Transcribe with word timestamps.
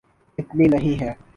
اتنی 0.37 0.67
نہیں 0.67 0.99
ہے۔ 1.01 1.13